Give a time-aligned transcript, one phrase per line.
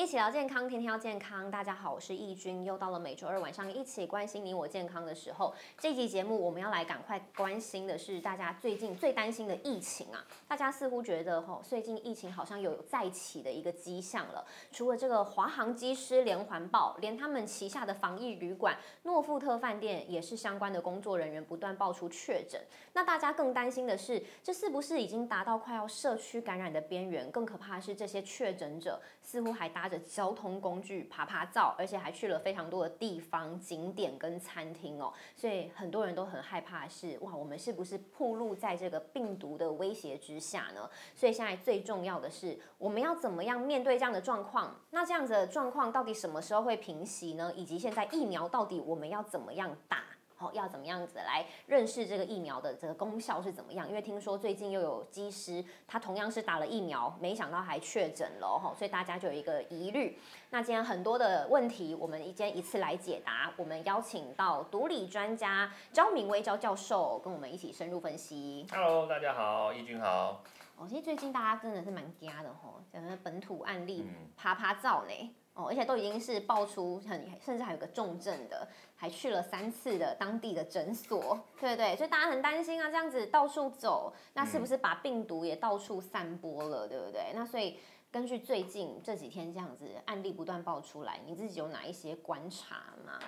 [0.00, 1.50] 一起聊健康，天天要健康。
[1.50, 5.54] 大家好，我是易君，又到了每周二晚上一起关心你我健康的时候。
[5.78, 10.24] 这集节目我们要来赶快关心的是大家最近最担心的疫情啊！
[10.48, 14.42] 大家似乎觉得吼，最近疫情好像有再起的一个迹象了。
[14.72, 22.58] 除了这个华航机师连环爆，连他们旗下的防疫旅馆诺富特饭店也是相关的工作人员不断爆出确诊。
[22.94, 27.30] 那大家更担心的是，这是不是已经达到快要社区感染的边缘？
[27.30, 35.12] 更可怕的是，这些确诊者似乎还搭着交通工具爬爬照，而且还去了非常多的地方景点跟餐厅哦。
[35.36, 40.88] 所以很多人都很害怕，是哇，我们是不是暴露在这个病毒的威胁之下呢？
[41.14, 44.76] 所以现在最重要的是，我们要怎么样面对这样的状况？
[44.90, 47.52] 那这样子的状况到底什么时候会平息呢？
[47.56, 49.98] 以及现在疫苗到底我们要怎么样打？
[50.40, 53.86] 好，要怎么样子来认识这个疫苗的这个功效是怎么样？
[53.86, 60.18] 因为听说最近又有机师，他同样是打了疫苗，没想到还确诊了哈，所以大家就有一个疑虑。
[60.48, 63.52] 那今天很多的问题，我们今天一次来解答。
[63.58, 68.66] 我们邀请到毒理专家焦明威焦教授跟我们一起深入分析。
[68.72, 70.42] Hello，大家好，义军好。
[70.78, 75.34] 哦，其实最近大家真的是蛮惊的吼，讲的本土案例嗯爬爬照呢。
[75.54, 87.32] 哦，而且都已经是爆出很，甚至还有个重症的，还去了三次的当地的诊所，对对，所以大家很担心啊，这样子到处走，那是不是把病毒也到处散播了，对不对？
[87.34, 87.78] 那所以
[88.10, 93.18] 根据最近这几天这样子案例不断爆出来，你自己有哪一些观察吗？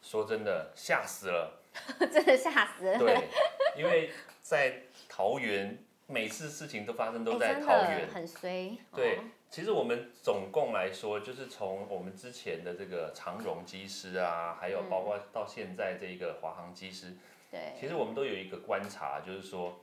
[0.00, 1.58] 说真的，吓死了。
[2.12, 3.28] 真的吓死了，对，
[3.78, 4.10] 因为
[4.42, 8.06] 在桃园，每次事情都发生都在桃园。
[8.06, 17.12] 的很衰，对哦，其实我们总共来说，就是从我们之前的这个长荣机师啊，还有包括到现在这个华航机师，
[17.50, 19.78] 对，其实我们都有一个观察，就是说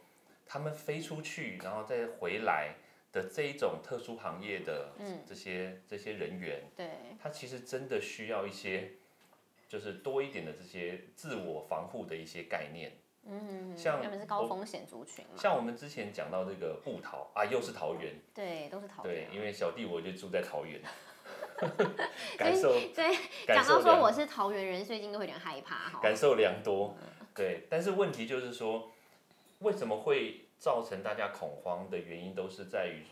[0.47, 2.73] 他们飞出去，然后再回来
[3.12, 5.20] 的这一种特殊行业的嗯。
[5.28, 6.88] 这些、这些人员，对，
[7.22, 8.94] 他其实真的需要一些，
[9.67, 12.92] 就是多一点的这些自我防护的一些概念。
[13.31, 20.81] 嗯，像他们是高我风险族群嘛，像我们之前讲到这个布桃啊，又是桃园，对，都是桃对园，，因为小弟我就住在桃园，
[22.38, 26.00] 感受所以感讲到说我是桃园人，最近都会有点害怕哈。
[26.01, 26.95] 感受良多，
[27.35, 27.67] 对。
[27.69, 28.91] 但是问题就是说，
[29.59, 33.03] 为什么会造成大家恐慌的原因，都是在于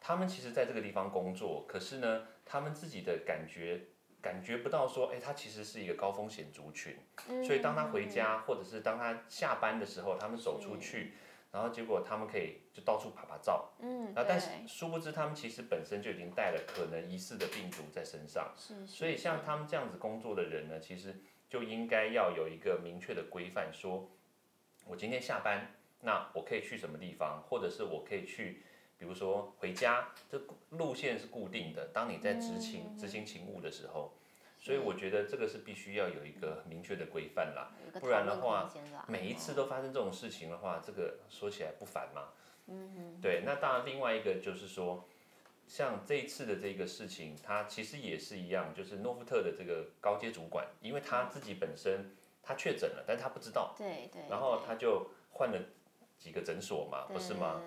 [0.00, 3.80] 他们其实在这个地方工作，可是呢，他们自己的感觉
[4.20, 6.96] 感觉不到说，哎，他其实是一个高风险族群。
[7.28, 11.12] 嗯所以当他回家，或者是当他下班的时候，他们走出去，
[11.52, 24.10] 然后结果他们可以就到处拍拍照，嗯，啊但是殊不知他们其实本身就已经带了可能疑似的病毒在身上，是，是所以像他们这样子工作的人呢，其实就应该要有一个明确的规范，说
[24.86, 28.62] 我今天下班，那我可以去什么地方，或者是我可以去。
[28.98, 31.86] 比如说回家，这路线是固定的。
[31.92, 34.12] 当你在执勤、执行勤务的时候，
[34.58, 37.70] 所以我觉得这个是必须要有一个明确的规范啦。
[38.00, 38.68] 不然的话
[39.06, 42.28] 每一次都发生这种事情的话，这个说起来不烦嘛。
[42.66, 45.08] 嗯对，那当然另外一个就是说，
[45.66, 55.58] 像这一次的这个事情，它其实也是一样，就是诺夫特的这个高阶主管，因为他自己本身他确诊了，但是他不知道，对对，然后他就换了
[56.18, 57.60] 几个诊所嘛，不是吗？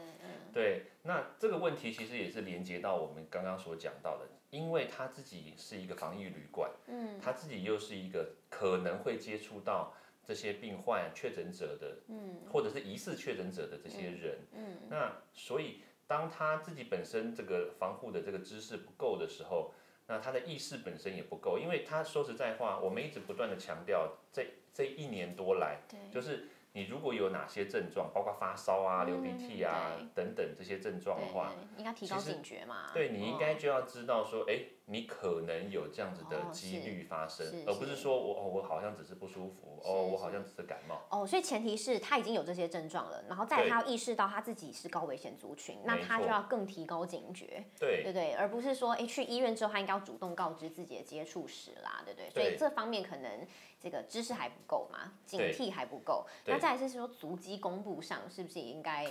[0.53, 9.93] 对，那这个问题其实也是连接到我们刚刚所讲到的，因为他自己是一个防疫旅馆，嗯，他自己又是一个可能会接触到
[10.25, 19.73] 这些病患确诊者的，嗯，或者是疑似确诊者的这些人，嗯，那所以当他自己本身这个防护的这个知识不够的时候，
[20.07, 25.79] 那他的意识本身也不够，因为他说实在话，我们一直不断的强调，这这一年多来，
[26.11, 32.91] 就是你如果有哪些症状，包括发烧啊、流鼻涕啊等等这些症状的话，对，应该提高警觉嘛。
[32.93, 41.01] 对你应该哦就要知道说，哎，你可能有这样子的哦几率发生，是而不是是说我哦我好像只是不舒服，哦我好像只是感冒。
[41.09, 48.33] 哦，所以前提是他已经有这些症状了，然后再他要意识到他自己是高危险族群，那他就要更提高警觉，对对对？
[48.33, 52.29] 而不是说，哎，去医院之后他应该要主动告知自己的接触史啦，对不对？
[52.29, 53.47] 所以这方面可能
[53.79, 56.27] 这个知识还不够嘛，警惕还不够。
[56.45, 59.07] 那再来是说足迹公布上是不是也应该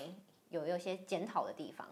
[0.50, 1.88] 有有一些检讨的地方？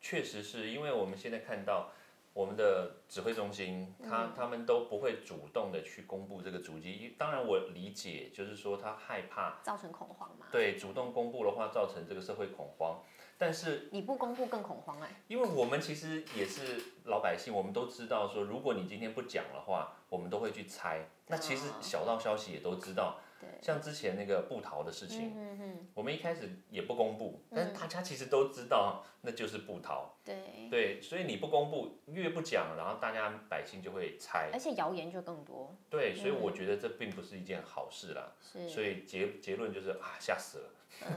[0.00, 1.90] 确实是因为我们现在看到
[2.34, 7.14] 我们的指挥中心，他他们都不会主动的去公布这个足迹。
[7.16, 10.46] 当然我理解，就是说他害怕造成恐慌嘛？
[10.50, 13.00] 对主动公布的话，造成这个社会恐慌。
[13.36, 21.08] 但是你不公布更恐慌哎、因为我们其实也是老百姓，我们都知道说，如果你今天不讲的话，我们都会去猜。
[21.26, 23.18] 那其实小道消息也都知道，
[23.60, 30.14] 像之前那个布桃的事情，我们一开始也不公布，但是大家其实都知道那就是布桃。
[30.24, 30.68] 对。
[30.70, 35.74] 对，所以你不公布，越不讲，然后大家百姓就会猜，而且谣言就更多。
[35.88, 38.32] 对，所以我觉得这并不是一件好事啦。
[38.40, 38.68] 是。
[38.68, 40.70] 所以结结论就是啊，吓死了。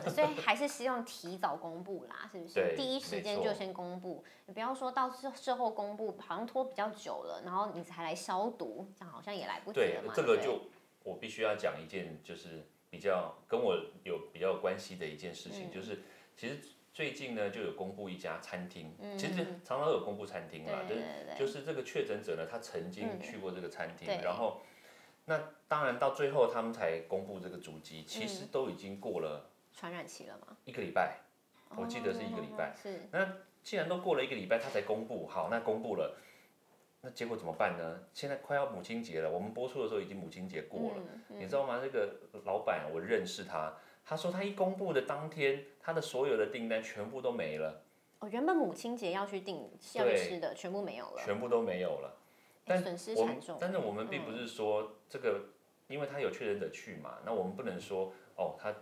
[0.09, 2.75] 所以还是希望提早公布啦，是不是？
[2.75, 10.13] 第一时间就先公布，你不要说到事事后公布，好像拖比较久了，然后你才来消毒，这样好像也来不及了嘛。
[10.13, 10.61] 对，这个就
[11.03, 16.03] 我必须要讲一件，就是比较跟我有比较关系的一件事情，就是
[16.35, 16.59] 其实
[16.91, 21.03] 最近呢就有公布一家餐厅，其实常常有公布餐厅啦，就是
[21.39, 24.61] 就是这个确诊者呢，他曾经去过这个餐厅，然后
[25.25, 29.49] 那当然到最后他们才公布这个足迹，其实都已经过了。
[29.77, 30.57] 传染期了吗？
[30.65, 31.19] 一个礼拜，
[31.75, 32.75] 我记得是一个礼拜。
[32.75, 32.99] 是。
[33.11, 33.31] 那
[33.61, 36.17] 既然都过了一个礼拜，他才公布，好，那公布了，
[37.01, 37.99] 那结果怎么办呢？
[38.11, 41.79] 现在快要母亲节了，我们播出的时候已经母亲节过了，你知道吗？
[41.79, 42.11] 这个
[42.43, 43.71] 老板我认识他，
[44.03, 47.83] 他说他一公布的当天，他的所有的订单全部都没了。
[48.17, 51.21] 哦，原本母亲节要去订要吃的，全部没有了。
[51.23, 52.17] 全部都没有了。
[52.65, 53.59] 但损失惨重。
[53.61, 55.39] 但是我们并不是说这个，
[55.87, 58.73] 因为他有确诊者去嘛，那我们不能说哦他。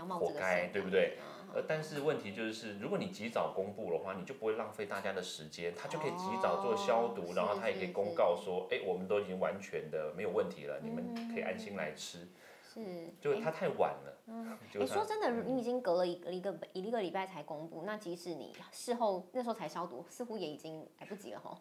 [0.00, 1.18] 活该，对不对？
[1.54, 12.26] 呃，但是问题就是，如果你及早公布的话，你就不会浪费大家的时间，他就可以及早做消毒，然后他也可以公告说，哎，我们都已经完全的没有问题了，你们可以安心来吃。
[12.72, 12.80] 是，
[13.20, 14.18] 就他太晚了。
[14.28, 21.54] 嗯， 你说真的，你已经隔了一个一个一个礼拜才公布，那即使你事后那时候才消毒，似乎也已经来不及了哈。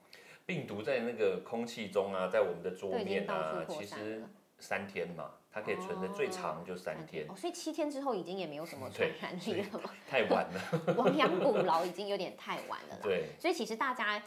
[0.45, 4.23] 病毒在那个空气中啊，在我们的桌面啊，其实
[4.57, 5.31] 三天嘛。
[5.53, 9.91] 它可以存的最长就三天，哦所以七天之后已经也没有什么传染力了嘛？
[10.09, 12.99] 太晚了， 亡羊补牢已经有点太晚了啦。
[13.03, 14.21] 对，所以其实大家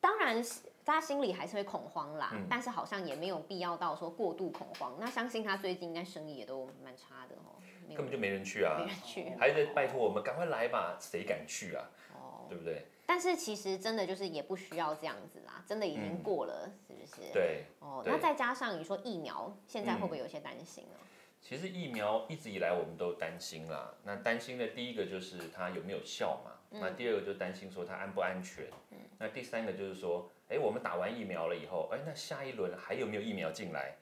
[0.00, 0.42] 当然
[0.84, 4.96] 大家心里还是会恐慌啦，但是好像也没有必要到说过度恐慌。
[5.00, 7.58] 那相信他最近应该生意也都蛮差的哦，
[7.88, 11.90] 根本就没人去啊，没人去，还在拜托我们赶快来吧，谁敢去啊？
[12.14, 12.86] 哦，对不对？
[13.10, 17.32] 但是其实真的就是也不需要这样子啦，真的已经过了，是不是？
[17.32, 17.64] 对。
[17.80, 20.96] 哦，那再加上你说疫苗，现在会不会有些担心呢？
[21.42, 23.92] 其实疫苗一直以来我们都担心啦。
[24.04, 26.52] 那担心的第一个就是它有没有效嘛？
[26.70, 28.66] 那第二个就担心说它安不安全？
[28.92, 33.96] 嗯那第三个就是说，哎，我们打完疫苗了以后，哎，那下一轮还有没有疫苗进来？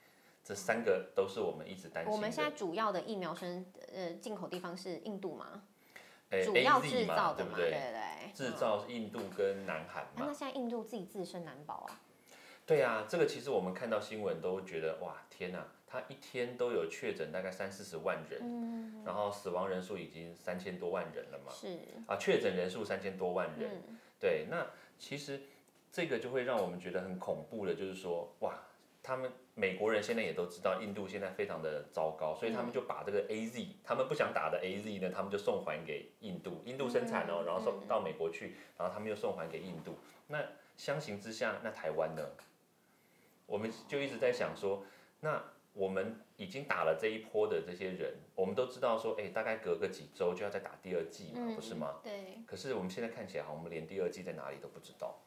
[0.44, 2.12] 这三个都是我们一直担心。
[2.12, 5.62] 我们现在主要的疫苗生呃进口地方是印度吗？
[6.44, 10.26] 主要制造的嘛，对不对，制造印度跟南韩嘛。
[10.26, 12.00] 那现在印度自己自身难保啊。
[12.66, 21.50] 对啊，这个其实我们看到新闻都觉得哇天哪，他一天都有确诊大概三四十万人，然后死亡人数已经三千多万人了嘛。
[21.50, 23.82] 是啊，确诊人数三千多万人。
[24.20, 24.66] 对，那
[24.98, 25.40] 其实
[25.90, 28.62] 这个就会让我们觉得很恐怖的，就是说哇。
[29.00, 39.98] 他们美国人现在也都知道印度现在非常的糟糕，所以他们就把这个 A Z，他们不想打的 A Z 呢，他们就送还给印度，印度生产哦，然后送到美国去，然后他们又送还给印度。
[40.28, 40.38] 那
[40.76, 42.24] 相形之下，那台湾呢？
[43.46, 44.84] 我们就一直在想说，
[45.20, 51.96] 那我们已经打了这一波的这些人，我们都知道说，哎，大概隔个几周就要再打第二季嘛，不是吗？
[52.04, 52.44] 对。
[52.46, 55.18] 可是我们现在看起来，好像，我们连第二季在哪里都不知道，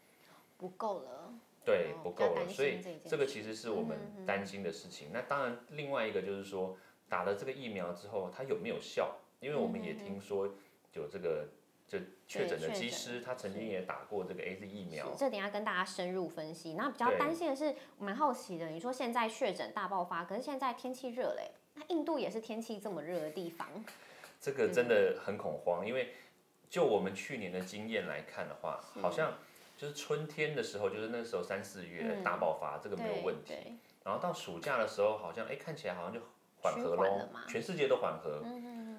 [0.57, 1.33] 不够了。
[1.63, 5.09] 对，不够了，所以这个其实是我们担心的事情。
[5.13, 6.75] 那当然，另外一个就是说，
[7.07, 9.15] 打了这个疫苗之后，它有没有效？
[9.39, 10.47] 因为我们也听说
[10.93, 11.47] 有这个
[11.87, 15.13] 就确诊的机师，他曾经也打过这个 A Z 疫苗。
[15.15, 16.73] 这等下跟大家深入分析。
[16.73, 23.67] 那比较担心的是，蛮好奇的，你说现在确诊大爆发，可是现在天气热嘞，那印度也是天气这么热的地方，
[24.39, 25.85] 这个真的很恐慌。
[25.85, 26.15] 因为
[26.71, 29.37] 就我们去年的经验来看的话，好像。
[29.81, 33.55] 就是春天的时候，就是那时候三四月大爆发，这个没有问题。
[34.03, 36.19] 然后到暑假的时候，好像哎看起来好像就
[36.57, 38.43] 缓和喽，全世界都缓和。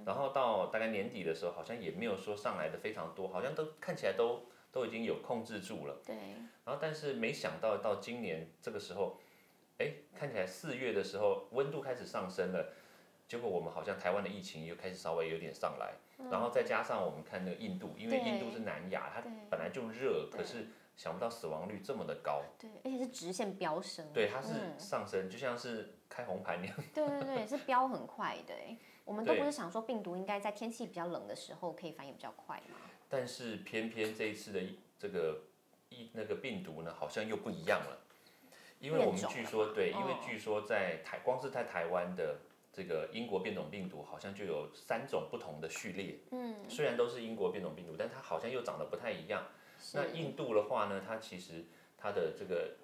[0.05, 5.97] 然后到大概年底的时候，好像也没有说上来的非常多，好像都看起来都都已经有控制住了。
[6.05, 6.17] 对。
[6.65, 9.21] 然后但是没想到到今年这个时候，
[9.79, 12.73] 哎看起来四月的时候温度开始上升了，
[13.29, 15.93] 结果我们好像台湾的疫情又开始稍微有点上来。
[16.31, 22.43] 然后再加上我们看那个印度，因为印度是南亚，它本来就热，可是想不到死亡率这么的高。
[22.59, 24.07] 对，而且是直线飙升。
[24.13, 26.77] 对，它是上升，就像是开红盘那样。
[26.95, 28.55] 对对对，是飙很快的。
[29.05, 32.79] 我们都不是想说病毒应该在天气比较冷的时候可以反应比较快吗？
[33.09, 34.61] 但是偏偏这一次的
[34.99, 35.43] 这个
[35.91, 37.99] 一那个病毒呢，好像又不一样了。
[38.79, 42.39] 因为我们据说，对，因为据说在台，光是在台湾的。
[42.73, 49.47] 这个英国变种病毒好像就有三种不同的序列，嗯，虽然都是英国变种病毒，但它好像又长得不太一样。
[49.95, 51.65] 那印度的话呢，它其实
[51.99, 52.77] 它的这个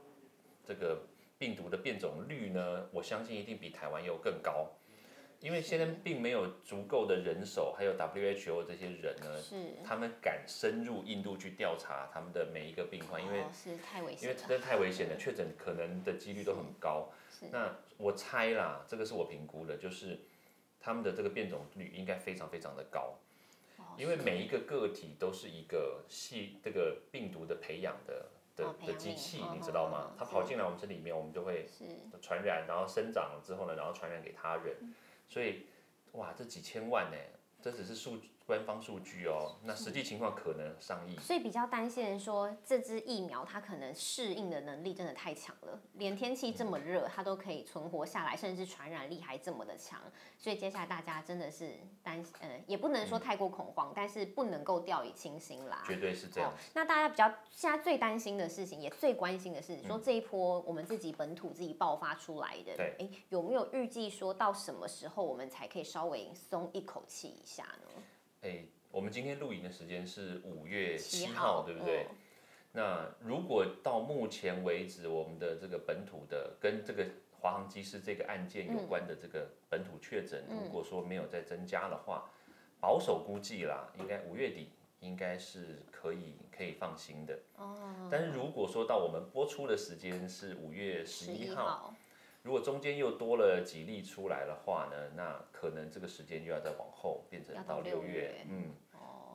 [0.65, 1.07] 这个
[1.39, 4.69] 病毒的变种率呢，我相信一定比台湾又更高。
[5.41, 17.09] 因为现在并没有足够的人手，还有 WHO 这些人呢，是他们敢深入印度去调查他们的每一个病患，因为哦是太危因险了，为真的太危险了，确诊可能的几率都很高。
[17.28, 20.21] 是那我猜啦，这个是我评估的，就是
[20.81, 23.19] 他们的这个变种率应该非常非常的高，
[23.77, 30.11] 哦因为每一个个体都是一个细这个病毒的培养的的的机器，嗯你知道吗？
[30.11, 30.17] 嗯？
[30.19, 31.67] 它跑进来我们身体里面，我们就会
[32.21, 34.77] 传染，然后生长了之后呢，然后传染给他人，
[35.29, 35.67] 所以
[36.13, 37.17] 哇，这几千万呢，
[37.61, 41.15] 这只是数官方数据哦，那实际情况可能上亿。
[41.19, 50.01] 所以比较担心说，这支疫苗它可能适应的能力真的太强了，连天气这么热，它都可以存活下来，甚至传染力还这么的强。
[50.39, 55.85] 所以接下来大家真的是担，呃，也不能说太过恐慌，但是不能够掉以轻心啦。
[55.87, 68.03] 绝对是这样哦，那大家比较现在最担心的事情，也最关心的是，嗯说这一波我们自己本土自己爆发出来的，对哎，有没有预计说到什么时候我们才可以稍微松一口气一下呢？
[68.43, 72.07] 哎，我们今天录影的时间是五月七7号，对不对？
[72.11, 72.17] 嗯
[72.71, 77.05] 那如果到目前为止，我们的这个本土的跟这个
[77.41, 82.31] 华航机师这个案件有关的这个本土确诊，嗯如果说没有再增加的话，
[82.79, 84.69] 保守估计啦，应该五月底
[85.01, 87.39] 应该是可以可以放心的。
[87.57, 91.95] 哦，但是如果说到我们播出的时间是五月十十一号，
[92.49, 98.88] 如果中间又多了几例出来的话呢，那可能这个时间又要再往后变成到到六六月嗯，哦，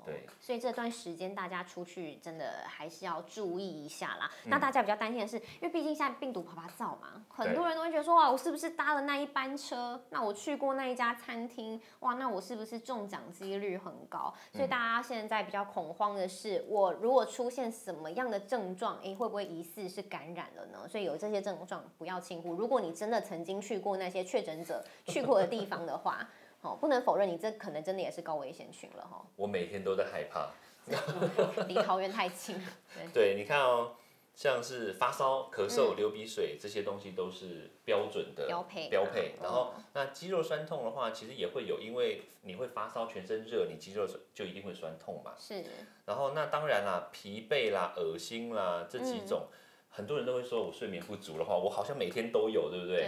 [0.06, 4.30] 对，所以这段时间大家出去真的还是要注意一下啦。
[4.46, 10.02] 嗯那大家比较担心的是，因为毕竟现在病毒爬爬造嘛，很多人都会觉得说，哇，我是不是搭了那一班车？
[10.10, 14.34] 那我去过那一家餐厅，哇，那我是不是中奖几率很高？
[14.54, 20.88] 嗯所以大家现在比较恐慌的是，我如果出现什么样的症状，诶，会不会疑似是感染了呢？
[20.90, 22.54] 所以有这些症状不要轻忽。
[22.54, 26.28] 如果你真的曾经去过那些确诊者去过的地方的话，
[26.64, 29.24] 哦，不能否认你这可能真的也是高危险群了哈。
[29.36, 30.50] 我每天都在害怕。
[31.68, 32.58] 离桃园太近。
[32.94, 33.96] 对，对，你看哦，
[34.34, 39.36] 像是发烧、咳嗽、嗯流鼻水这些东西都是标准的标配标配。
[39.40, 45.34] 嗯然后那肌肉酸痛的话，其实也会有，因为你会发烧、全身热，你肌肉就一定会酸痛嘛。
[45.38, 45.64] 是
[46.06, 49.48] 然后那当然啦，疲惫啦、恶心啦这几种，
[49.90, 53.04] 很多人都会说我睡眠不足的话，我好像每天都有，对不对？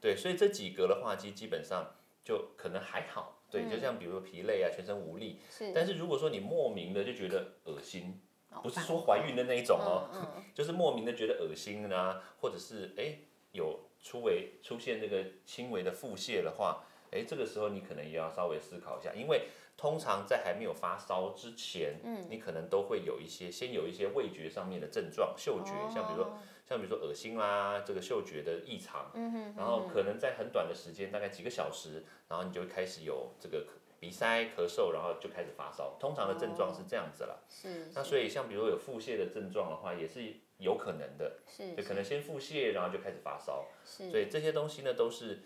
[0.00, 1.94] 对，对，所以这几个的话，其实基本上
[2.24, 3.38] 就可能还好。
[3.50, 13.18] 对，就像比如说疲累啊、全身无力，是，但是如果说你莫名的就觉得恶心，哦不是说怀孕的那一种哦，嗯嗯 就是莫名的觉得恶心啊，或者是哎
[13.52, 22.26] 有出为出现这个轻微的腹泻的话，哎这个时候你可能也要稍微思考一下，因为通常在还没有发烧之前，嗯。
[22.30, 26.38] 你可能都会有一些先有一些味觉上面的症状，嗅觉，像比如说哦
[26.72, 33.66] 像比如说恶心啦，这个嗅觉的异常，嗯哼然后可能在很短的时间，大概几个小时，然后你就开始有这个
[34.00, 35.96] 鼻塞、咳嗽，然后就开始发烧。
[36.00, 37.36] 通常的症状是这样子啦。
[37.48, 43.66] 是，那所以像比如说有腹泻的症状的话，也是有可能的，是就可能先腹泻，然后就开始发烧。
[43.84, 45.42] 是所以这些东西呢，都是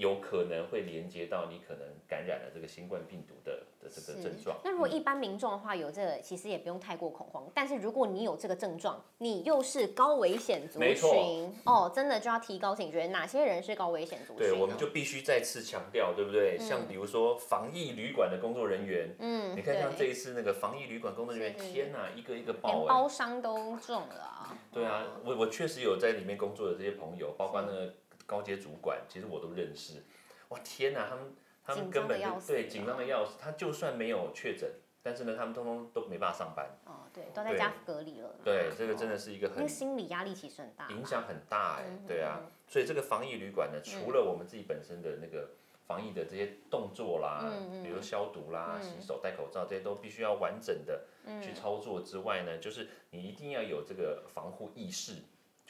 [0.00, 4.56] 有可能会连接到你可能感染了这个新冠病毒的的这个症状。
[4.64, 7.46] 那如果一般民众的话，有这个其实也不用太过恐慌。
[7.54, 16.56] 但是如果你有这个症状，你又是高危险族群，哦，真的就要提高警觉，哪些人是高危险族群对，我们就必须再次强调，对不对？
[16.58, 22.88] 像比如说防疫旅馆的工作人员，嗯，你看像这一次那个防疫旅馆工作人员，天哪，一个一个连爆哎。
[22.88, 24.56] 包商都中了啊。
[24.72, 27.94] 对啊，我我确实有在里面工作的这些朋友，包括那个
[28.30, 30.04] 高阶主管，其实我都认识。
[30.50, 31.34] 哇，天哪，他们
[31.64, 33.36] 他们根本就对紧张的要死。
[33.40, 34.70] 他就算没有确诊，
[35.02, 36.70] 但是呢，他们通通都没办法上班。
[36.84, 38.36] 哦，对，都在家隔离了。
[38.44, 40.88] 对，这个真的的是一个那很个心理压力其实很大。
[40.90, 45.50] 影响很大哎、嗯对啊，所以这个防疫旅馆呢，除了我们自己本身的那个
[45.88, 47.50] 防疫的这些动作啦，
[47.82, 51.04] 比如消毒啦、嗯洗手、戴口罩这些都必须要完整的
[51.42, 55.14] 去操作之外呢，就是你一定要有这个防护意识，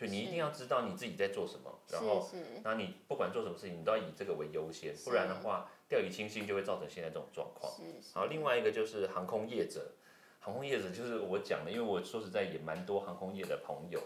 [0.01, 2.27] 就你一定要知道你自己在做什么，然后
[2.65, 7.71] 那你不管做什么事情，你都要以这个为优先，不然的话掉以轻心就会造成现在这种状况。
[8.15, 9.93] 好，另外一个就是航空业者，
[10.39, 14.01] 航空业者就是我讲的，因为我说实在也蛮多航空业的朋友，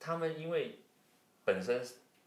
[0.00, 0.80] 他们因为
[1.44, 1.80] 本身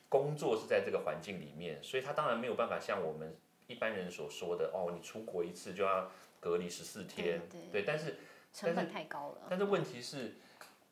[0.08, 3.36] 工作是在这个环境里面，所以他当然没有办法像我们
[3.68, 6.10] 一般人所说的哦，你出国一次就要
[6.40, 8.16] 隔离十四天，对但是
[8.54, 9.48] 成本太高了。
[9.50, 10.36] 但是问题是，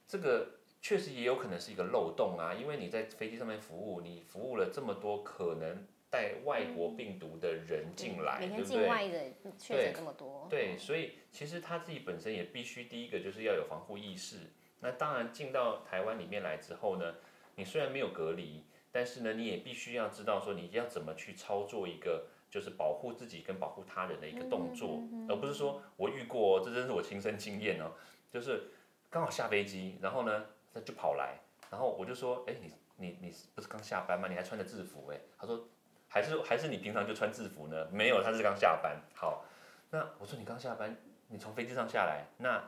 [0.06, 0.48] 这个
[0.84, 8.66] 确实也有可能是一个漏洞啊，因为你在飞机上面服务，你服务了这么多可能带外国病毒的人进来，对不对？
[8.66, 10.46] 境外的确诊这么多。
[10.50, 14.36] 对，所以其实他自己本身也必须第一个就是要有防护意识。
[14.82, 17.16] 那当然进到台湾里面来之后呢，
[17.56, 27.94] 你虽然没有隔离，但是呢，你也必须要知道说你要怎么去操作一个就是保护自己跟保护他人的一个动作，而不是说我遇过，这真是我亲身经验哦，
[28.30, 28.70] 就是
[29.10, 31.40] 刚好下飞机，然后呢他就跑来，
[31.70, 34.28] 然后我就说，哎，你你你不是刚下班吗？
[34.28, 35.20] 你还穿着制服哎？
[35.38, 35.68] 他说
[36.08, 37.88] 还是还是你平常就穿制服呢？
[37.92, 39.02] 没有，他是刚下班。
[39.14, 39.46] 好，
[39.92, 40.96] 那我说你刚下班，
[41.28, 42.64] 你从飞机上下来，那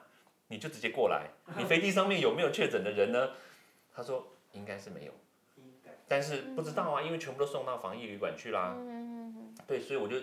[0.48, 3.32] 你就直接过来，你飞机上面有没有确诊的人呢？
[3.94, 5.14] 他说应该是没有。
[6.08, 8.78] 但是不知道啊，因为全部都送到防疫旅馆去啦。
[9.66, 10.18] 对，所以我就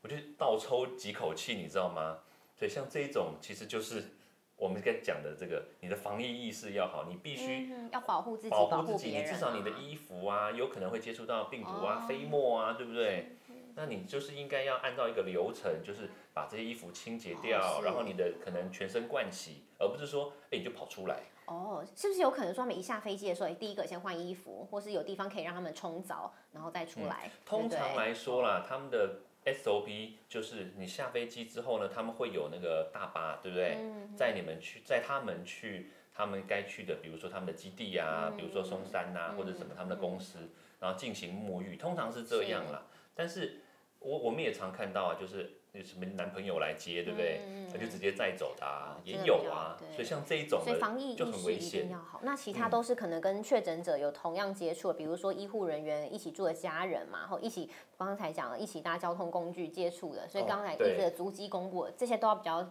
[0.00, 2.20] 我就倒抽几口气，你知道吗？
[2.56, 4.10] 所以像这一种，其实就是
[4.56, 9.16] 我们该讲的这个，你的防疫意识要好，你必须要保护自己，保护自己。
[9.16, 13.36] 你至少你的衣服啊，有可能会接触到病毒啊、飞沫啊，对不对？
[13.76, 21.20] 那你就是应该要按照一个流程，就是把这些衣服清洁掉，然后你的可能全身灌洗，而不是说，哎，你就跑出来。
[21.46, 27.28] 哦，是不是有可能说，他们一下飞机的时候，第一个先换衣服，或是有地方可以让他们冲澡，然后再出来？
[27.44, 33.76] 通常来说啦，他们的 SOP 就是你下飞机之后呢，他们会有那个大巴，对不对？
[34.16, 40.38] 载你们去，载他们去他们该去的，比如说他们的基地啊，比如说松山呐，或者什么他们的公司，
[40.80, 42.86] 然后进行沐浴，通常是这样啦。
[43.14, 43.60] 但是
[43.98, 45.58] 我我们也常看到啊，就是。
[45.74, 47.40] 有什么男朋友来接，对不对？
[47.72, 48.64] 他就直接载走的，
[49.02, 49.76] 也有啊。
[49.92, 52.20] 所以像这一种，所以防疫意识一定要好。
[52.22, 62.64] 那其他都是可能跟确诊者有同样接触的，比如说医护人员一起住的家人嘛，然后一起刚才讲了一起搭交通工具接触的，所以刚才一直的足迹公布，这些都要比较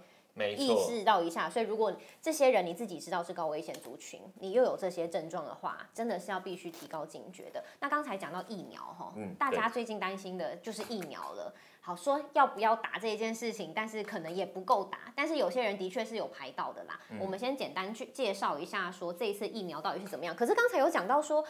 [0.55, 1.49] 意识到一下。
[1.49, 7.61] 所以如果这些人你自己知道是高危险族群，你又有这些症状的话，真的是要必须提高警觉的。
[7.81, 11.53] 那刚才讲到疫苗哈，大家最近担心的就是疫苗了。
[11.85, 15.11] 好说要不要打这一件事情，但是可能也不够打。
[15.13, 16.97] 但是有些人的确是有排到的啦。
[17.19, 20.33] 我们先简单去介绍一下，说这一次疫苗到底是怎么样。
[20.33, 21.45] 可是刚才有讲到说，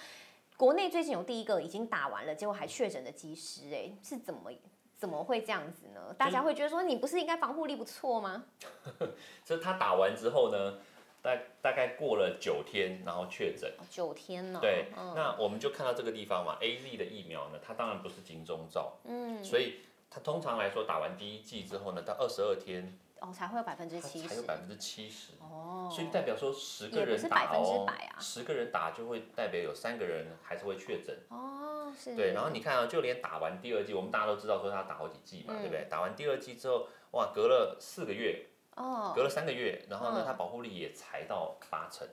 [0.58, 4.52] 国内最近有第一个已经打完了，结果还确诊的机师，哎，是怎么
[4.98, 6.12] 怎么会这样子呢？
[6.18, 8.46] 大家会觉得说，你不是应该防护力不错吗？
[9.46, 10.80] 这他打完之后呢，
[11.22, 13.72] 大大概过了九天，然后确诊。
[13.88, 14.58] 九天呢？
[14.60, 19.76] 对，那我们就看到这个地方嘛，A Z 的疫苗呢，它当然不是金钟罩，嗯，所以。
[20.14, 27.88] 它通常来说，打完第一剂之后呢，到二十二天哦，才会有百分之七十，才有百分之七十哦，所以代表说十个人打哦，
[28.20, 35.88] 十个人打就会代表有三个人还是会确诊哦，是，对，然后你看啊，就连打完第二剂，我们大家都知道说他打好几剂嘛，对不对？
[35.90, 38.46] 打完第二剂之后，哇，隔了四个月
[38.76, 42.08] 哦，隔了三个月，然后呢，他保护力也才到八成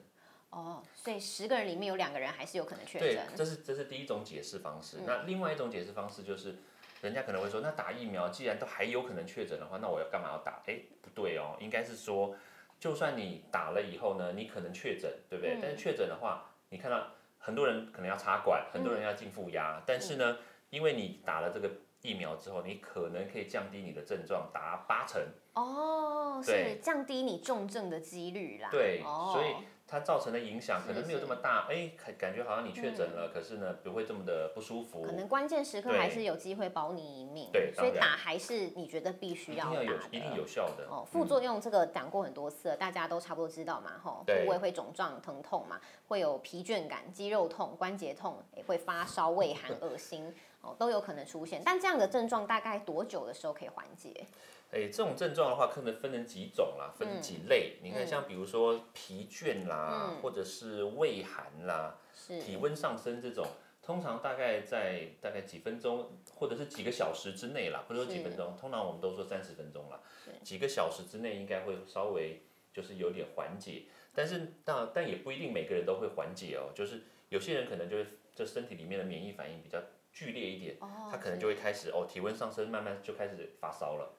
[0.49, 5.01] 哦，所以十个人里面有两个人还是有可能确诊，对，这是这是第一种解释方式。
[5.05, 6.57] 那另外一种解释方式就是。
[7.01, 10.63] 人家可能会说，那打疫苗既然都还有可能确诊的话，那我要干嘛要打？
[10.67, 12.37] 哎，不对哦，应该是说，
[12.79, 15.59] 就算你打了以后呢，你可能确诊，对不对？
[15.63, 17.07] 但是确诊的话，你看到
[17.39, 21.71] 很多人可能要插管，很多人要进负压，但是呢，因为你打了这个
[22.03, 25.23] 疫苗之后，你可能可以降低你的症状达八成。
[25.55, 28.69] 哦，是降低你重症的几率啦。
[28.71, 29.65] 对，所以。
[29.91, 35.03] 它造成的影响可能没有这么大，哎，感感觉好像你确诊了，可是呢不会这么的不舒服。
[35.03, 37.51] 可能关键时刻还是有机会保你一命。
[37.53, 39.85] 对，所以打还是你觉得必须要打的。
[40.13, 40.87] 一定有效的。
[40.89, 51.63] 哦，副作用这个讲过很多次了，大家都差不多知道嘛，吼，部位会肿胀、疼痛嘛，会有疲倦感、肌肉痛、关节痛，也会发烧、畏 寒、恶心，哦，都有可能出现。
[51.65, 54.27] 但这样的症状大概多久的时候可以缓解？
[54.73, 57.79] 哎，这种症状的话，可能分成几种啦，分几类。
[57.83, 63.45] 你看，像比如说疲倦啦，或者是畏寒啦，体温上升这种，
[63.83, 70.01] 通常大概在大概几分钟，或者是几个小时之内啦，不是说几分钟，通常我们都说三十分钟啦，
[70.45, 72.41] 几个小时之内应该会稍微
[72.73, 73.87] 就是有点缓解。
[74.15, 80.77] 但是但但也不一定每个人都会缓解哦，就是有些人可能就是这身体里面的免疫反应比较剧烈一点，
[81.11, 84.17] 他可能就会开始哦体温上升，慢慢就开始发烧了。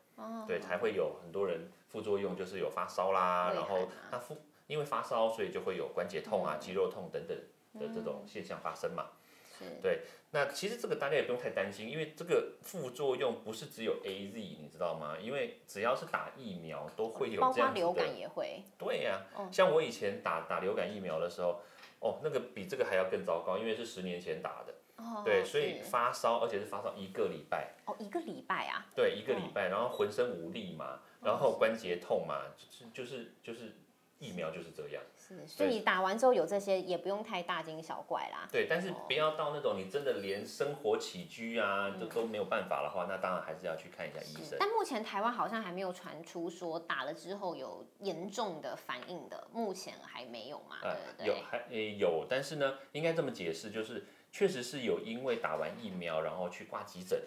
[0.47, 7.37] 对，才会有很多人副作用，就是有发烧啦，然后他副因为发烧，所以就会有关节痛啊、肌肉痛等等
[7.79, 9.07] 的这种现象发生嘛。
[9.81, 15.17] 对，那其实这个大家也不用太担心，因为这个副作用不是只有 A Z，你知道吗？
[15.21, 17.73] 因为只要是打疫苗都会有这样子的。
[17.73, 18.63] 流感也会。
[18.77, 21.61] 对呀，像我以前打打流感疫苗的时候，
[21.99, 24.73] 哦，那个比这个还要更糟糕，因为是十年前打的。
[25.25, 27.73] 对，所以发烧，而且是发烧一个礼拜。
[27.85, 28.85] 哦，一个礼拜啊？
[28.95, 33.73] 对，一个礼拜，然后浑身无力嘛，然后关节痛嘛，就是就是就是
[34.21, 35.03] 疫苗就是这样。
[35.17, 38.47] 是，所以你打完之后有这些，也不用太大惊小怪啦。
[38.51, 44.57] 对，但是不要到那种你真的连生活起居啊都都没有办法的话，那当然还是要去看一下医生。
[44.59, 50.77] 但目前台湾好像还没有传出说打了之后有严重的反应的，目前还没有嘛？
[51.17, 57.19] 对有还诶有，但是呢，应该这么解释，就是确实是有因为打完疫苗然后去挂急诊。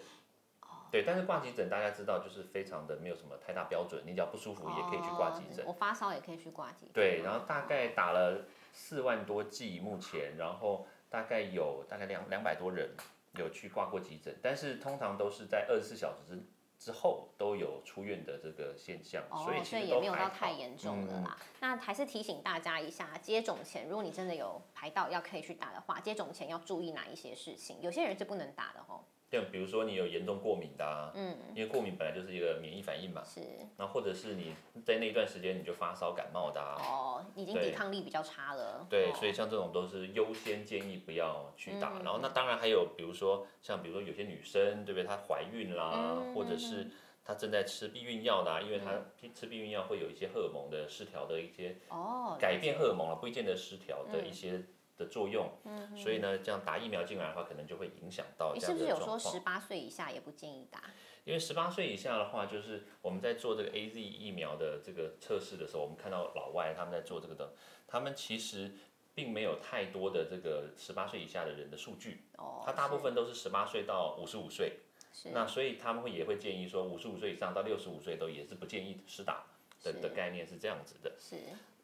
[0.95, 5.65] 对，但是挂急诊大家知道就是非常的没有什么太大标准，你只要不舒服也可以去挂急诊。
[5.67, 6.93] 我发烧也可以去挂急诊。
[6.93, 12.95] 对，然后大概打了四万多剂目前，然后大概有大概两两百多人
[13.33, 16.41] 有去挂过急诊，但是通常都是在二十四小时之
[16.79, 21.37] 之后都有出院的这个现象，所以所以也没有到太严重的啦。
[21.59, 27.81] 那还是提醒大家一下，接种前如果你真的有排到要可以去打的话，接种前要注意哪一些事情？
[27.81, 29.03] 有些人是不能打的哦。
[29.31, 33.41] 像比如说你有严重过敏的，嗯，因为过敏本来就是一个免疫反应嘛，是。
[33.77, 34.53] 那或者是你
[34.85, 38.85] 在那一段时间你就发烧感冒的，哦，已经抵抗力比较差了。
[38.89, 41.99] 对，所以像这种都是优先建议不要去打。
[42.03, 45.03] 然后那当然还有，比如说像比如说有些女生，对不对？
[45.03, 46.87] 她怀孕啦，或者是
[47.23, 48.91] 她正在吃避孕药的，因为她
[49.33, 54.63] 吃避孕药会有一些荷尔蒙的失调的一些，哦，改变荷尔蒙了，不一定的失调的一些。
[54.97, 55.51] 的作用，
[55.95, 58.99] 所以呢，这样打疫苗进来的话，可能就会影响到这样的状况。
[58.99, 60.83] 是不是有说十八岁以下也不建议打？
[61.25, 67.53] 因为十八岁以下的话，就是我们在做这个 A Z 疫苗的这个测试的时候，我们看到老外他们在做这个的，
[67.87, 68.71] 他们其实
[69.13, 72.25] 并没有太多的这个十八岁以下的人的数据。
[72.37, 72.61] 哦。
[72.65, 74.79] 他大部分都是十八岁到五十五岁。
[75.11, 75.29] 是。
[75.31, 79.45] 那所以他们会也会建议说，五十五岁以上到六十五岁都也是不建议施打
[79.83, 81.11] 的的概念是这样子的。
[81.19, 81.35] 是。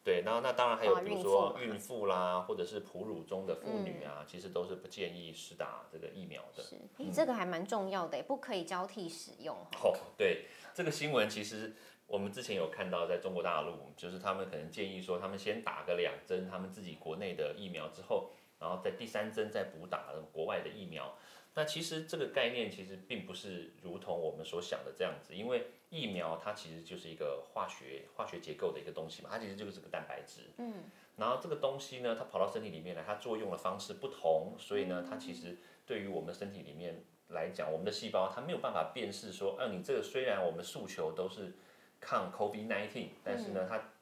[0.04, 6.62] 对，然后那当然还有，比如说孕妇啦，或者是哺乳中的妇女啊，其实都是不建议施打这个疫苗的。
[6.62, 9.56] 是，哎，这个还蛮重要的，不可以交替使用。
[9.80, 11.74] 哦，对，这个新闻其实
[12.06, 21.14] 我们之前有看到，在中国大陆，就是他们可能建议说，他们先打个两针，他们自己国内的疫苗之后，然后在第三针再补打国外的疫苗。
[21.54, 30.50] 那其实这个概念其实并不是如同我们所想的这样子，因为疫苗它其实就是一个化学化学结构的一个东西嘛，它其实就是个蛋白质。
[30.58, 30.84] 嗯。
[31.16, 41.52] 然后这个东西呢，它跑到身体里面来，它作用的方式不同，所以呢，它其实对于我们身体里面来讲，我们的细胞它没有办法辨识说，嗯，你这个虽然我们诉求都是
[42.00, 43.92] 抗 COVID-19，但是呢，它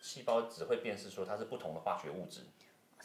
[0.00, 2.40] 细胞只会辨识说它是不同的化学物质。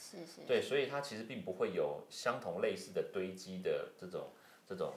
[0.02, 4.30] 是是，对，所以它其实并不会有相同类似的堆积的这种
[4.68, 4.94] 这种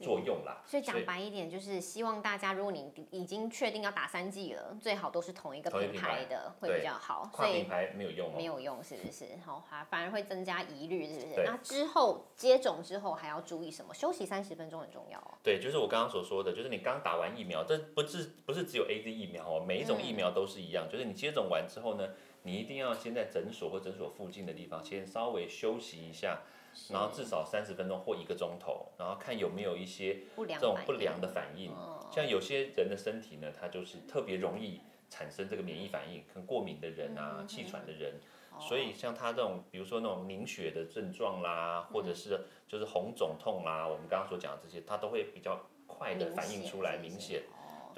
[0.00, 0.62] 作用啦。
[0.64, 7.28] 所以讲白一点，就是希望大家，如果你已经确定要打三剂了，最好都是同一个品牌的会比较好。
[7.32, 9.26] 跨品牌没有用，没有用，是不是？
[9.44, 11.42] 好，反而会增加疑虑，是不是？
[11.44, 13.92] 那之后接种之后还要注意什么？
[13.92, 15.34] 休息三十分钟很重要哦。
[15.42, 22.08] 对，就是我刚刚所说的，就是你刚打完疫苗，这不是不是只有 A Z 疫苗哦，每一种疫苗都是一样，就是你接种完之后呢。
[22.42, 26.42] 你一定要先在诊所或诊所附近的地方先稍微休息一下，
[26.90, 31.72] 然后至少三十分钟或一个钟头，然后看有没有一些这种不良的反应。
[32.10, 38.14] 像有些人的身体呢，它就是特别容易产生这个免疫反应，跟过敏的人啊、气喘的人，
[38.58, 47.42] 所以像他这种，比如说那种凝血的症状啦，或者是就是红肿痛啦，我们刚刚所讲的这些，它都会比较快的反应出来，明显。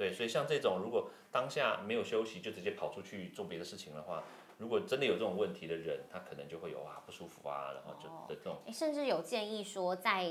[0.01, 4.23] 对，所以像这种如果当下没有休息就直接跑出去做别的事情的话，
[4.57, 8.57] 如果真的有这种问题的人，他可能就会有啊不舒服啊，然后就的这种。
[8.73, 10.27] 甚至有建议说，在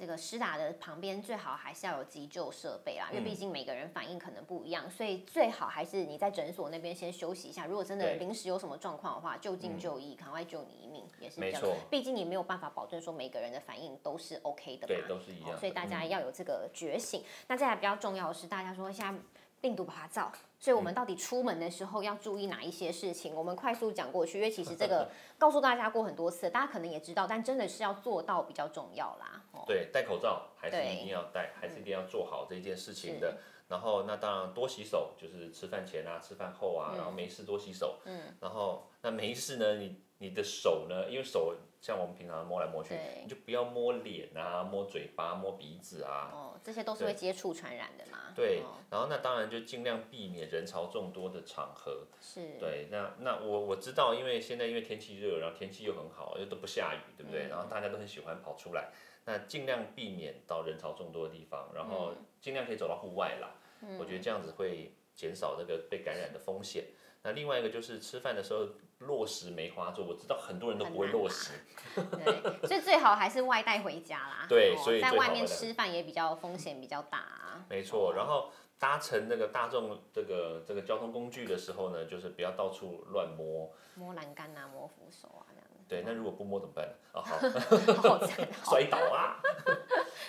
[0.00, 7.66] 这个施打的旁边最好还是要有急救设备啦，因为毕竟每个人反应可能不一样，所以最好还是你在诊所那边先休息一下。
[7.66, 11.62] 如果真的临时有什么状况的话，就近就医，赶快救你一命也是这样。
[11.90, 14.94] 毕竟你没有办法保证说每个人的反应都是 OK 的嘛。
[14.94, 15.58] 对，都是一样。
[15.58, 17.22] 所以大家要有这个觉醒。
[17.48, 19.20] 那再来比较重要的是，大家说现在。
[19.62, 23.34] 病毒爬灶，所以我们到底出门的时候要注意哪一些事情？
[23.34, 29.42] 我们快速讲过去，因为其实这个 告诉大家过很多次，大家可能也知道，但真的是要做到比较重要啦。
[29.66, 33.38] 对，戴口罩还是一定要戴，还是一定要做好这件事情的。
[33.68, 37.98] 然后那当然多洗手，就是吃饭前啊、吃饭后啊，然后没事多洗手。
[38.04, 38.20] 嗯。
[38.40, 41.56] 然后那没事呢，你你的手呢，因为手。
[41.82, 46.30] 像我们平常摸来摸去，你就不要摸脸啊，摸嘴巴，摸鼻子啊。
[46.30, 48.34] 哦，这些都是会接触传染的嘛。
[48.36, 52.06] 对，然后那当然就尽量避免人潮众多的场合。
[52.20, 52.58] 是。
[52.58, 57.48] 对，那那我我知道，因为现在因为天气热，然后天气又很好，又都不下雨，对不对？
[57.48, 58.90] 然后大家都很喜欢跑出来，
[59.24, 63.54] 那尽量避免到人潮众多的地方，然后尽量可以走到户外啦。
[63.80, 63.96] 嗯。
[63.98, 66.88] 我觉得这样子会减少这个被感染的风险。
[67.22, 68.68] 那另外一个就是吃饭的时候。
[69.00, 71.52] 落实梅花座，我知道很多人都不会落实，
[71.94, 74.46] 对，所以最好还是外带回家啦。
[74.48, 77.64] 对，所以在外面吃饭也比较风险比较大。
[77.68, 85.66] 没错，然后搭乘那个大众这个这个交通工具的时候呢，就是不要到处乱摸，摸栏杆啊，摸扶手啊，这样。
[85.88, 86.88] 对，那如果不摸怎么办？
[87.12, 87.36] 啊，好，
[88.18, 88.26] 好
[88.70, 89.40] 摔倒啊！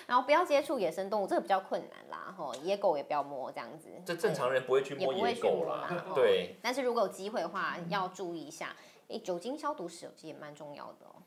[0.06, 2.34] 然后不要接触野生动物，这个比较困难啦。
[2.36, 3.88] 吼，野狗也不要摸，这样子。
[4.04, 6.12] 这正常人不会去摸野狗啦。
[6.14, 6.56] 对。
[6.62, 8.74] 但是如果有机会的话，要注意一下。
[9.08, 11.22] 诶，酒精消毒手机也蛮重要的哦。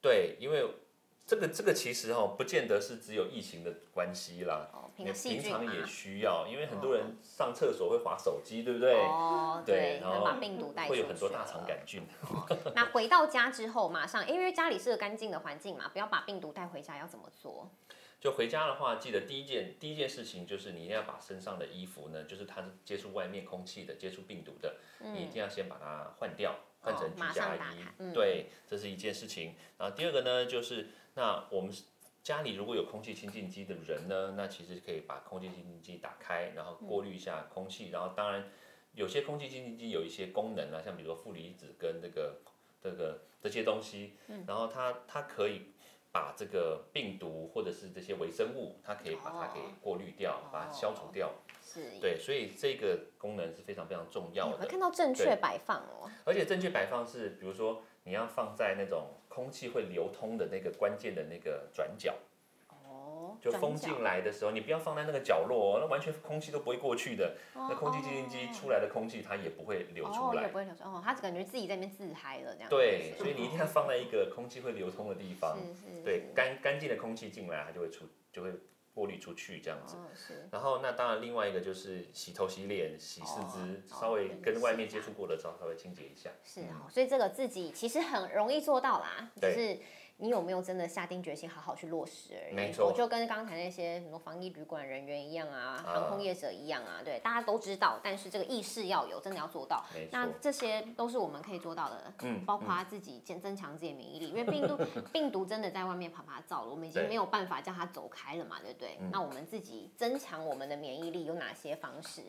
[0.00, 0.66] 对，因为。
[1.26, 5.06] 这个这个其实哈，不见得是只有疫情的关系啦，哦平
[5.40, 8.96] 常也需要，因为很多人上厕所会划手机，对不对？
[8.96, 12.02] 哦，对，然后把病毒带会有很多大肠杆菌。
[12.74, 17.70] 那回到家之后，马上因为家里是个干净的环境嘛，不要把病毒带回家，要怎么做？
[18.20, 28.12] 就回家的话，记得第一件第一件事情就是你一定要把身上的衣服呢，就是它接触外面空气的、接触病毒的，你一定要先把它换掉，换成居家衣。
[28.12, 29.54] 对，这是一件事情。
[29.78, 30.88] 然后第二个呢，就是。
[31.12, 31.74] 那我们
[32.22, 37.90] 家里如果有空气清净机的人呢，那其实可以把空气清净机打开，然后过滤一下空气。
[37.90, 38.48] 然后当然
[38.94, 42.36] 有些空气清净机有一些功能啊，像比如说负离子跟这个
[42.80, 44.14] 这个这些东西，
[44.46, 45.62] 然后它它可以
[46.12, 51.32] 把这个病毒或者是这些微生物，它可以把它给过滤掉，把它消除掉。
[51.62, 51.98] 是。
[52.00, 54.66] 对，所以这个功能是非常非常重要的。
[54.66, 56.10] 看到正确摆放哦。
[56.24, 59.16] 而且正确摆放是，比如说你要放在那种。
[59.30, 62.16] 空气会流通的那个关键的那个转角，哦，
[63.40, 67.36] 就风进来的时候，你不要放在那个角落，那完全空气都不会过去的。
[67.54, 70.84] 那空气净化机出来的空气，它也不会流出来，也不会流出。
[70.84, 72.68] 哦，它感觉自己在那边自嗨了这样。
[72.68, 75.56] 对，所以你一定要放在一个空气会流通的地方。
[75.58, 76.02] 是是。
[76.04, 78.52] 对，干干净的空气进来，它就会出，就会。
[78.92, 79.96] 过滤出去这样子，
[80.50, 86.28] 然后那当然另外一个就是洗头、洗脸、洗四肢，稍微跟外面接触过的，稍稍微清洁一下。
[86.44, 89.78] 是哦，所以这个自己其实很容易做到啦，就是。
[90.20, 92.54] 你有没有真的下定决心好好去落实而已？
[92.54, 99.84] 没错，我就跟刚才那些什么防疫旅馆人员一样啊，航空业者一样啊，对，大家都知道，但是这个意识要有，真的要做到。
[100.10, 104.78] 那这些都是我们可以做到的，嗯，包括自己增增强自己的免疫力，因为病毒
[105.12, 108.98] 病毒真的在外面爬爬照了，我们已经没有办法叫它走开了嘛，对不对？
[109.10, 112.22] 那我们自己增强我们的免疫力有哪些方式？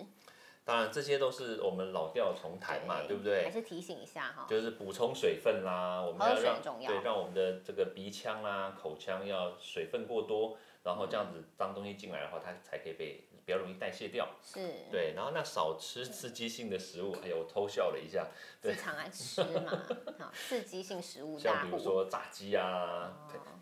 [0.64, 3.44] 当然，这些都是我们老调重弹嘛，对不对？
[3.44, 14.28] 还是提醒一下哈，就是补充水分啦，我们要让对让我们的这个鼻腔啦、口腔要水分过多，然后这样子脏东西进来的话，它才可以被比较容易代谢掉。
[14.44, 14.60] 是，
[14.92, 18.28] 对，然后那少吃刺激性的食物，哎呦，我偷笑了一下，
[18.62, 19.84] 对，常爱吃嘛，
[20.20, 23.12] 好，刺激性食物，像比如说炸鸡啊，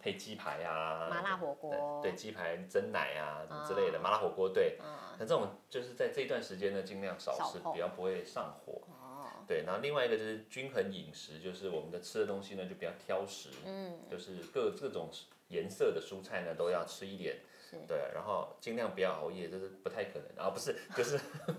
[0.02, 4.78] 配鸡排啊，麻辣火锅，对，鸡排蒸奶啊之类的，麻辣火锅，对。
[5.22, 8.82] 那这种就是在这一段时间呢，尽量少吃，比较不会上火。
[8.88, 9.28] 哦。
[9.46, 13.50] 对，然后另外一个就是均衡饮食，就是我们的吃的东西呢就比较挑食。
[13.66, 14.00] 嗯。
[14.10, 15.10] 就是各各种
[15.50, 17.40] 颜色的蔬菜呢都要吃一点。
[17.88, 21.18] 对，然后尽量不要熬夜，这是不太可能啊，不是，就是，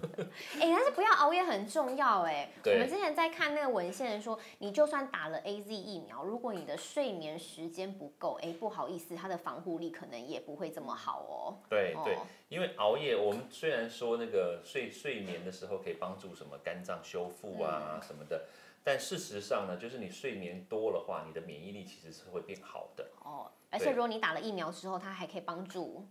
[0.59, 2.51] 哎，但是不要熬夜很重要哎。
[2.65, 11.57] 我们之前在看那个文献说，你就算打了 A Z 疫苗，如果你的睡眠时间不够，哎，不好意思，它的防护力可能也不会这么好哦。
[11.69, 12.17] 对对，
[12.49, 18.47] 因为熬夜，我们虽然说那个睡睡眠的时候可以帮助什么肝脏修复啊什么的。
[18.83, 23.07] 但事实上呢，就是你睡眠多的话，你的免疫力其实是会变好的。
[23.23, 26.07] 哦，而且如果你打了疫苗之后，它还可以帮助，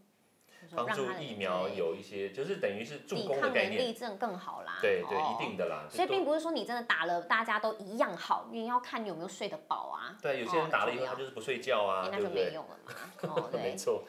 [0.75, 4.77] 帮助疫苗有一些，就是等于是助攻的概念，能力症更好啦。
[4.81, 5.85] 对对，一定的啦。
[5.89, 10.15] 所以并不是说你真的打了，大家都一样好，因为要看你有没有睡得饱啊。
[10.21, 12.93] 对，有些人打了以后他就是不睡觉啊，那就没用了嘛。
[13.35, 14.03] 哦，对，没错。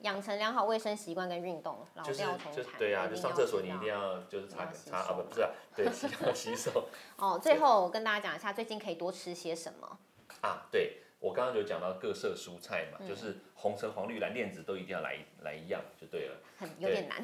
[0.00, 2.64] 养成良好卫生习惯跟运动，老调重弹。
[2.78, 6.88] 对啊，就上厕所你一定要就是擦擦啊不不是， 对洗手洗手。
[7.16, 9.98] 哦，最后我跟大家讲一下，最近可以多吃些什么
[10.42, 10.66] 啊？
[10.70, 10.98] 对。
[11.26, 16.36] 我刚刚就讲到各色蔬菜嘛，就是红橙黄绿蓝靛紫都一定要来来一样就对了。
[16.56, 17.20] 很有点难。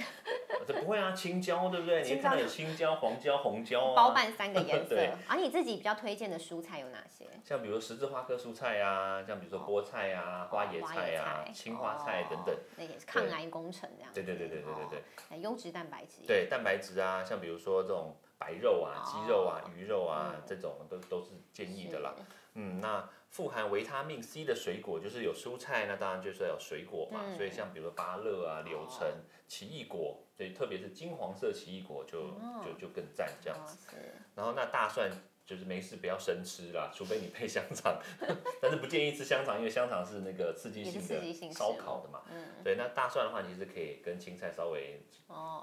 [0.66, 2.02] 这不会啊，青椒对不对？
[2.02, 3.94] 你看到有青椒、黄椒、红椒啊。
[3.96, 4.96] 包办三个颜 色。
[5.28, 7.26] 而你自己比较推荐的蔬菜有哪些？
[7.44, 12.52] 像比如十字花科蔬菜啊，像比如说菠菜啊、花椰菜啊、青花菜等等。
[12.76, 14.10] 那也是抗癌工程这样。
[14.12, 15.40] 对对对对对对对。
[15.40, 16.26] 优质蛋白质。
[16.26, 22.14] 对蛋白质啊，像比如说这种白肉啊、鸡肉啊、鱼肉啊这种都都是建议的啦。
[22.54, 23.08] 嗯，那。
[23.32, 27.34] 富含维他命 C 的水果就是有蔬菜，那当然就是要有水果嘛。
[27.34, 29.08] 所以像比如说芭乐啊、柳橙、
[29.48, 32.28] 奇异果，所以特别是金黄色奇异果就
[32.62, 33.88] 就就更赞这样子。
[34.34, 35.10] 然后那大蒜
[35.46, 37.98] 就是没事不要生吃啦，除非你配香肠，
[38.60, 42.20] 但是不建议吃香肠，因为香肠是那个刺激性的烧烤的嘛。
[42.62, 45.02] 对，那大蒜的话，其实可以跟青菜稍微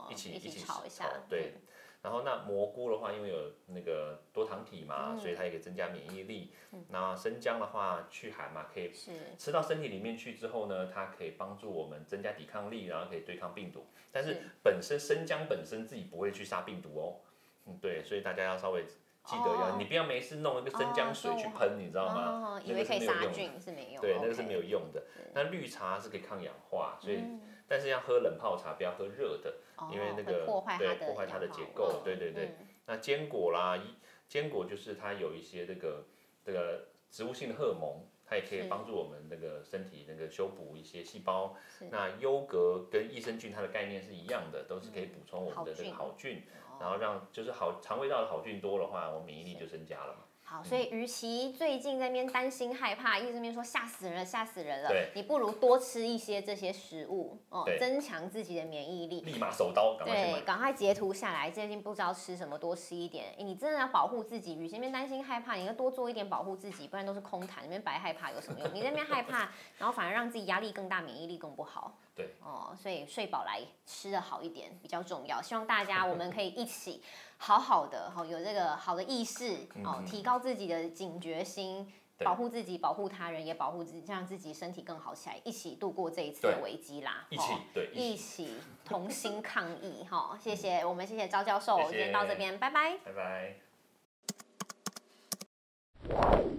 [0.10, 1.08] 一起一起炒一下。
[1.30, 1.54] 对。
[2.02, 6.54] 然后那蘑菇的话，因为有那个多糖体嘛，所以它也可以增加免疫力。
[6.90, 8.92] 那生姜的话，去寒嘛，可以
[9.38, 13.86] 吃到身体里面去之后呢，它可以帮助我们增加抵抗力，然后可以对抗病毒。
[14.12, 17.16] 但是本身生姜本身自己不会去杀病毒哦。
[17.66, 22.62] 嗯，对，所以大家要稍微记得要，你不要没事弄一个生姜水去喷，你知道吗？
[22.64, 24.02] 以为可以杀菌是没用。
[24.02, 25.04] 对，那个是没有用的。
[25.34, 27.24] 那绿茶是可以抗氧化，所以
[27.70, 29.54] 但是要喝冷泡茶，不要喝热的。
[29.94, 30.46] 因为那个
[30.78, 32.54] 对破坏它的结构，对对对。
[32.86, 33.82] 那坚果啦，
[34.28, 36.06] 坚果就是它有一些这个
[36.44, 41.56] 这个植物性的荷尔蒙，它也可以帮助我们那个身体那个修补一些细胞。
[41.90, 46.44] 那优格跟益生菌它的概念是一样的，都是可以补充我们的这个好菌，
[46.78, 50.26] 然后让就是好肠胃道的好菌多的话，我免疫力就增加了嘛。
[50.50, 59.22] 好，所以与其最近在那边担心害怕，一直那边说吓死人了，吓死人了，你不如多吃一些这些食物哦，增强自己的免疫力。
[59.22, 61.52] 立马手刀，对，赶快截图下来。
[61.52, 63.26] 最近不知道吃什么，多吃一点。
[63.38, 68.74] 你真的要保护自己，与其那边担心害怕，你要多做一点保护自己，不然都是空谈，那边白害怕有什么用？
[68.74, 71.96] 你那边害怕，然后反而让自己压力更大，免疫力更不好。
[72.20, 75.42] 对，哦，所以睡饱来吃的好一点比较重要。
[75.42, 77.02] 希望大家我们可以一起。
[77.42, 87.26] 好好的，好有这个好的意识哦，提高自己的警觉心，保护自己，保护他人，也保护自己，让自己身体更好起来，一起度过这一次的危机啦！
[87.30, 90.38] 一起对，一起同心抗疫哈！
[90.38, 93.14] 谢谢我们，谢谢赵教授，今天到这边，拜拜，拜
[96.10, 96.59] 拜。